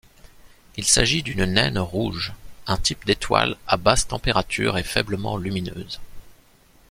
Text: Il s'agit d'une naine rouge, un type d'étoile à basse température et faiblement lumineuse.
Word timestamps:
Il 0.77 0.85
s'agit 0.85 1.21
d'une 1.21 1.45
naine 1.45 1.77
rouge, 1.77 2.33
un 2.65 2.77
type 2.77 3.05
d'étoile 3.05 3.55
à 3.67 3.77
basse 3.77 4.07
température 4.07 4.79
et 4.79 4.83
faiblement 4.83 5.37
lumineuse. 5.37 6.01